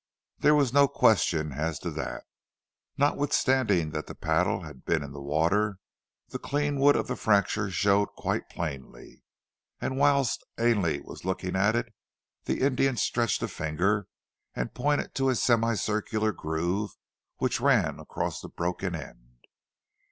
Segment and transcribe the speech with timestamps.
[0.39, 2.23] There was no question as to that.
[2.97, 5.77] Notwithstanding that the paddle had been in the water,
[6.29, 9.21] the clean wood of the fracture showed quite plainly,
[9.79, 11.93] and whilst Ainley was looking at it
[12.45, 14.07] the Indian stretched a finger
[14.55, 16.97] and pointed to a semi circular groove
[17.37, 19.45] which ran across the broken end.